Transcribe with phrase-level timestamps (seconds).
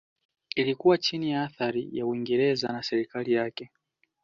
[0.55, 3.69] Ilikuwa chini ya athari ya Uingereza na serikali yake